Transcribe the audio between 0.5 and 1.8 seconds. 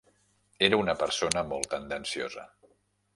Era una persona molt